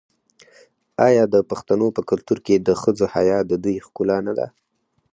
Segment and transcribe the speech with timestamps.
[1.07, 4.47] آیا د پښتنو په کلتور کې د ښځو حیا د دوی ښکلا نه ده؟